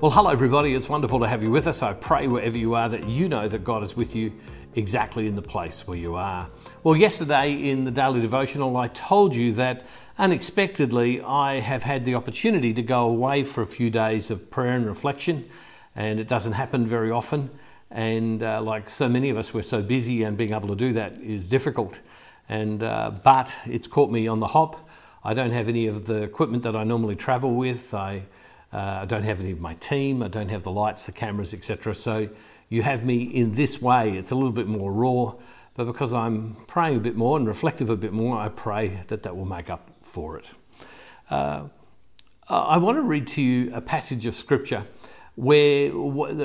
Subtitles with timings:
[0.00, 0.74] Well, hello, everybody.
[0.74, 1.82] It's wonderful to have you with us.
[1.82, 4.32] I pray wherever you are that you know that God is with you
[4.76, 6.48] exactly in the place where you are.
[6.84, 9.84] Well, yesterday in the daily devotional, I told you that
[10.16, 14.76] unexpectedly I have had the opportunity to go away for a few days of prayer
[14.76, 15.50] and reflection,
[15.96, 17.50] and it doesn't happen very often.
[17.90, 20.92] And uh, like so many of us, we're so busy, and being able to do
[20.92, 21.98] that is difficult.
[22.48, 24.88] And uh, but it's caught me on the hop.
[25.24, 27.92] I don't have any of the equipment that I normally travel with.
[27.94, 28.22] I
[28.72, 30.22] uh, I don't have any of my team.
[30.22, 31.94] I don't have the lights, the cameras, etc.
[31.94, 32.28] So
[32.68, 34.16] you have me in this way.
[34.16, 35.34] It's a little bit more raw,
[35.74, 39.22] but because I'm praying a bit more and reflective a bit more, I pray that
[39.22, 40.50] that will make up for it.
[41.30, 41.68] Uh,
[42.48, 44.86] I want to read to you a passage of scripture
[45.34, 45.92] where,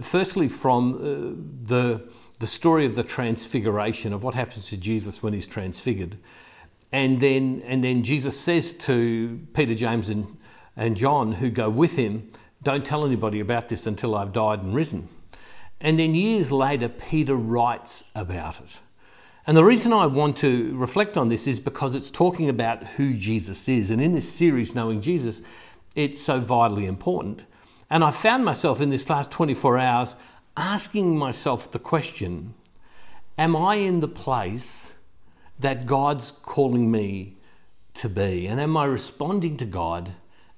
[0.00, 2.08] firstly, from uh, the
[2.38, 6.18] the story of the transfiguration of what happens to Jesus when he's transfigured,
[6.92, 10.36] and then and then Jesus says to Peter, James, and
[10.76, 12.28] and John, who go with him,
[12.62, 15.08] don't tell anybody about this until I've died and risen.
[15.80, 18.80] And then years later, Peter writes about it.
[19.46, 23.14] And the reason I want to reflect on this is because it's talking about who
[23.14, 23.90] Jesus is.
[23.90, 25.42] And in this series, Knowing Jesus,
[25.94, 27.44] it's so vitally important.
[27.88, 30.16] And I found myself in this last 24 hours
[30.56, 32.54] asking myself the question
[33.38, 34.94] Am I in the place
[35.58, 37.36] that God's calling me
[37.94, 38.46] to be?
[38.46, 40.12] And am I responding to God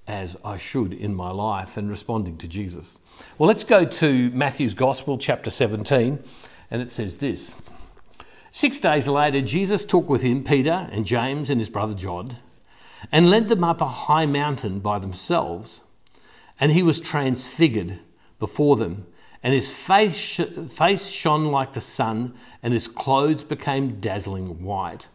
[0.08, 3.00] as I should in my life and responding to Jesus.
[3.36, 6.18] Well, let's go to Matthew's Gospel, chapter 17,
[6.70, 7.54] and it says this
[8.50, 12.38] Six days later, Jesus took with him Peter and James and his brother John
[13.12, 15.82] and led them up a high mountain by themselves,
[16.58, 18.00] and he was transfigured
[18.38, 19.06] before them.
[19.42, 25.06] And his face, face shone like the sun, and his clothes became dazzling white.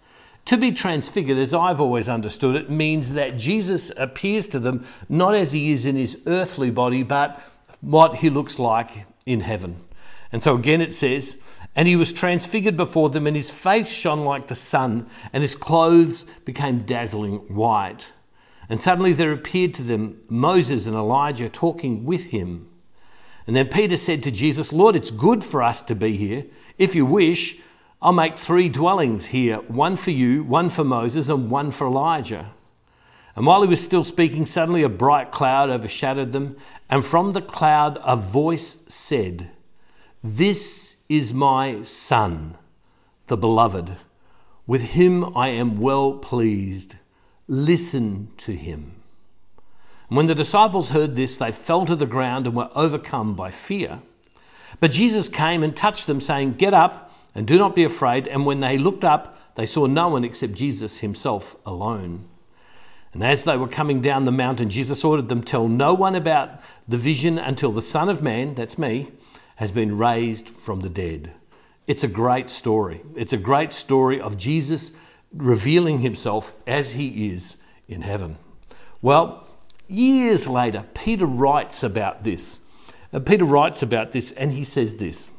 [0.46, 5.36] To be transfigured, as I've always understood it, means that Jesus appears to them not
[5.36, 7.42] as he is in his earthly body, but
[7.80, 9.82] what he looks like in heaven.
[10.32, 11.38] And so again it says,
[11.76, 15.56] And he was transfigured before them, and his face shone like the sun, and his
[15.56, 18.12] clothes became dazzling white.
[18.68, 22.70] And suddenly there appeared to them Moses and Elijah talking with him.
[23.46, 26.46] And then Peter said to Jesus, Lord, it's good for us to be here.
[26.78, 27.60] If you wish,
[28.04, 32.52] I'll make three dwellings here one for you, one for Moses, and one for Elijah.
[33.34, 36.58] And while he was still speaking, suddenly a bright cloud overshadowed them,
[36.90, 39.52] and from the cloud a voice said,
[40.22, 42.58] This is my Son,
[43.28, 43.96] the beloved.
[44.68, 46.96] With him I am well pleased.
[47.48, 48.96] Listen to him.
[50.10, 53.50] And when the disciples heard this, they fell to the ground and were overcome by
[53.50, 54.02] fear.
[54.82, 58.28] But Jesus came and touched them, saying, Get up and do not be afraid.
[58.28, 62.26] And when they looked up, they saw no one except Jesus himself alone.
[63.14, 66.60] And as they were coming down the mountain, Jesus ordered them, Tell no one about
[66.88, 69.12] the vision until the Son of Man, that's me,
[69.58, 71.32] has been raised from the dead.
[71.86, 73.02] It's a great story.
[73.16, 74.94] It's a great story of Jesus
[75.32, 77.58] revealing himself as he is
[77.88, 78.38] in heaven.
[79.02, 79.48] Well,
[79.88, 82.60] years later, Peter writes about this.
[83.26, 85.30] Peter writes about this and he says this.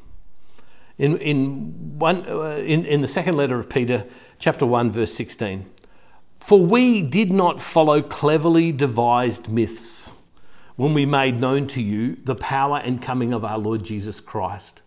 [0.97, 4.07] In, in, one, uh, in, in the second letter of Peter,
[4.39, 5.69] chapter 1, verse 16.
[6.39, 10.13] For we did not follow cleverly devised myths
[10.77, 14.83] when we made known to you the power and coming of our Lord Jesus Christ.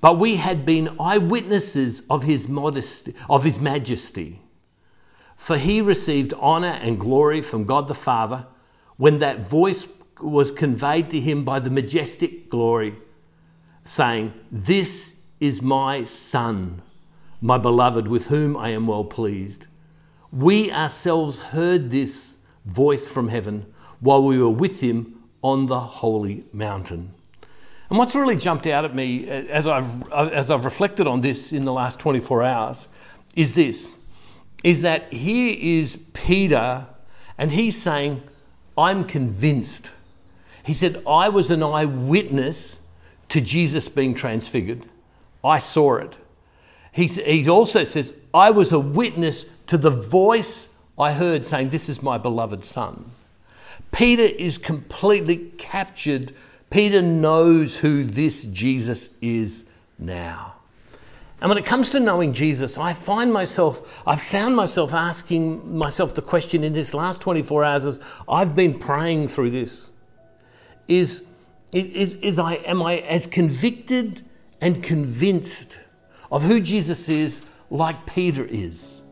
[0.00, 4.40] But we had been eyewitnesses of his modesty, of his majesty.
[5.36, 8.46] For he received honor and glory from God the Father
[8.96, 9.88] when that voice
[10.20, 12.94] was conveyed to him by the majestic glory,
[13.84, 16.80] saying, This is my Son,
[17.40, 19.66] my beloved, with whom I am well pleased.
[20.32, 23.66] We ourselves heard this voice from heaven
[24.00, 27.12] while we were with him on the holy mountain.
[27.90, 31.20] And what's really jumped out at me uh, as I've, uh, as I've reflected on
[31.20, 32.88] this in the last 24 hours
[33.36, 33.90] is this
[34.62, 36.86] is that here is Peter
[37.36, 38.22] and he's saying,
[38.78, 39.90] I'm convinced.
[40.64, 42.80] He said, I was an eyewitness
[43.28, 44.86] to Jesus being transfigured.
[45.44, 46.16] I saw it.
[46.90, 51.88] He, he also says, I was a witness to the voice I heard saying, This
[51.88, 53.10] is my beloved Son.
[53.92, 56.32] Peter is completely captured.
[56.70, 59.64] Peter knows who this Jesus is
[59.98, 60.54] now.
[61.40, 66.14] And when it comes to knowing Jesus, I find myself, I've found myself asking myself
[66.14, 69.92] the question in this last 24 hours as I've been praying through this
[70.88, 71.24] is,
[71.72, 74.22] is, is I, am I as convicted
[74.64, 75.78] and convinced
[76.32, 79.02] of who Jesus is like Peter is?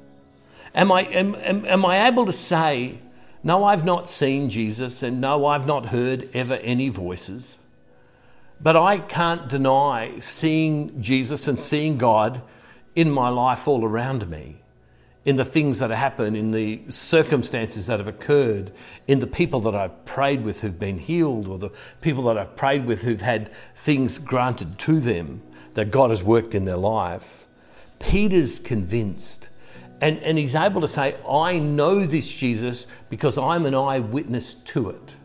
[0.74, 2.98] Am I, am, am, am I able to say
[3.44, 7.58] No, I've not seen Jesus, and no, I've not heard ever any voices.
[8.60, 12.40] But I can't deny seeing Jesus and seeing God
[12.94, 14.61] in my life all around me,
[15.24, 18.72] in the things that have happened, in the circumstances that have occurred,
[19.06, 21.70] in the people that I've prayed with who've been healed, or the
[22.00, 25.42] people that I've prayed with who've had things granted to them
[25.74, 27.46] that God has worked in their life.
[27.98, 29.48] Peter's convinced.
[30.00, 34.90] And, and he's able to say, I know this Jesus because I'm an eyewitness to
[34.90, 35.16] it.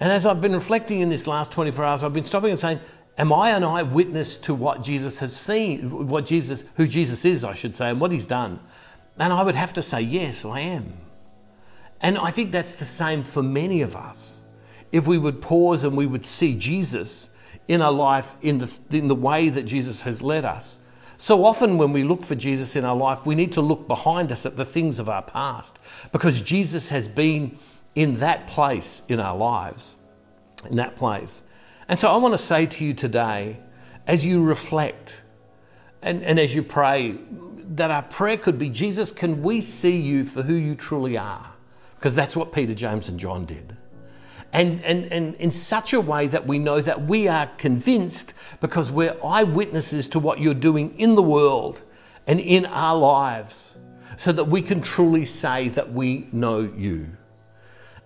[0.00, 2.80] And as I've been reflecting in this last 24 hours, I've been stopping and saying,
[3.16, 7.52] Am I an eyewitness to what Jesus has seen, what Jesus, who Jesus is, I
[7.52, 8.58] should say, and what he's done?
[9.18, 10.94] And I would have to say, Yes, I am.
[12.00, 14.42] And I think that's the same for many of us.
[14.92, 17.30] If we would pause and we would see Jesus
[17.66, 20.78] in our life in the, in the way that Jesus has led us.
[21.16, 24.32] So often, when we look for Jesus in our life, we need to look behind
[24.32, 25.78] us at the things of our past
[26.12, 27.56] because Jesus has been
[27.94, 29.96] in that place in our lives,
[30.68, 31.42] in that place.
[31.88, 33.60] And so I want to say to you today,
[34.06, 35.20] as you reflect
[36.02, 37.16] and, and as you pray,
[37.74, 41.52] that our prayer could be Jesus, can we see you for who you truly are?
[41.96, 43.76] Because that's what Peter, James, and John did.
[44.52, 48.92] And, and, and in such a way that we know that we are convinced because
[48.92, 51.82] we're eyewitnesses to what you're doing in the world
[52.26, 53.76] and in our lives,
[54.16, 57.08] so that we can truly say that we know you.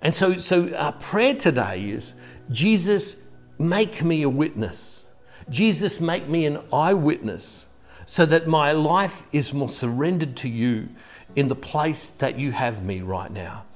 [0.01, 2.15] And so, so our prayer today is
[2.51, 3.17] Jesus,
[3.59, 5.05] make me a witness.
[5.51, 7.67] Jesus, make me an eyewitness
[8.11, 10.89] so that my life is more surrendered to you
[11.37, 13.67] in the place that you have me right now.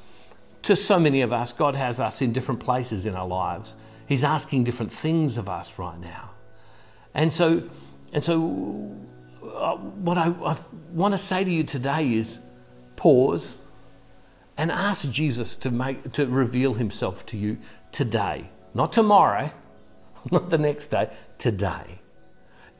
[0.63, 3.77] To so many of us, God has us in different places in our lives.
[4.07, 6.31] He's asking different things of us right now.
[7.13, 7.65] And so,
[8.15, 8.97] and so
[9.43, 10.57] uh, what I, I
[10.93, 12.39] want to say to you today is
[12.97, 13.61] pause
[14.57, 17.59] and ask Jesus to make to reveal himself to you
[17.93, 19.53] today, not tomorrow,
[20.31, 22.02] not the next day, today.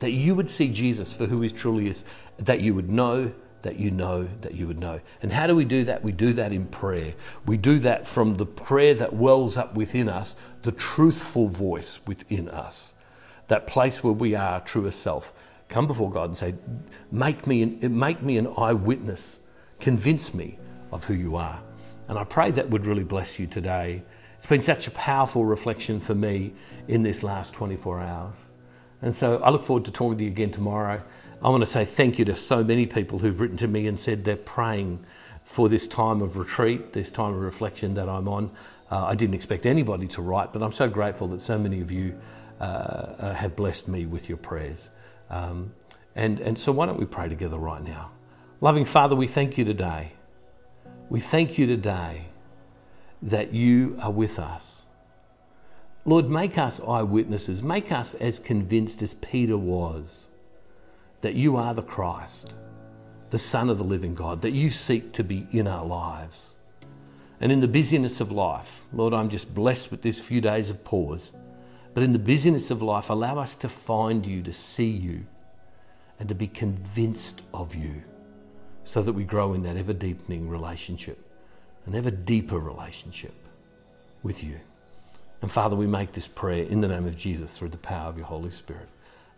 [0.03, 2.03] That you would see Jesus for who he truly is,
[2.35, 4.99] that you would know, that you know, that you would know.
[5.21, 6.03] And how do we do that?
[6.03, 7.13] We do that in prayer.
[7.45, 12.49] We do that from the prayer that wells up within us, the truthful voice within
[12.49, 12.95] us,
[13.47, 15.31] that place where we are true as self.
[15.69, 16.53] Come before God and say,
[17.09, 19.39] Make me an, make me an eyewitness,
[19.79, 20.59] convince me
[20.91, 21.61] of who you are.
[22.09, 24.03] And I pray that would really bless you today.
[24.35, 26.51] It's been such a powerful reflection for me
[26.89, 28.47] in this last 24 hours.
[29.03, 31.03] And so I look forward to talking to you again tomorrow.
[31.43, 33.99] I want to say thank you to so many people who've written to me and
[33.99, 35.05] said they're praying
[35.43, 38.49] for this time of retreat, this time of reflection that I'm on.
[38.89, 41.91] Uh, I didn't expect anybody to write, but I'm so grateful that so many of
[41.91, 42.17] you
[42.59, 44.89] uh, uh, have blessed me with your prayers.
[45.29, 45.73] Um,
[46.15, 48.11] and, and so, why don't we pray together right now?
[48.61, 50.13] Loving Father, we thank you today
[51.13, 52.25] we thank you today
[53.21, 54.87] that you are with us.
[56.05, 57.63] Lord, make us eyewitnesses.
[57.63, 60.29] Make us as convinced as Peter was
[61.21, 62.55] that you are the Christ,
[63.29, 66.55] the Son of the living God, that you seek to be in our lives.
[67.39, 70.83] And in the busyness of life, Lord, I'm just blessed with this few days of
[70.83, 71.31] pause.
[71.93, 75.25] But in the busyness of life, allow us to find you, to see you,
[76.19, 78.03] and to be convinced of you
[78.83, 81.17] so that we grow in that ever deepening relationship,
[81.85, 83.33] an ever deeper relationship
[84.21, 84.59] with you.
[85.43, 88.15] And Father, we make this prayer in the name of Jesus through the power of
[88.15, 88.87] your Holy Spirit.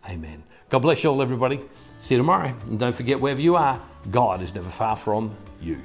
[0.08, 0.44] Amen.
[0.70, 1.60] God bless you all, everybody.
[1.98, 2.56] See you tomorrow.
[2.68, 3.82] And don't forget, wherever you are,
[4.12, 5.82] God is never far from you.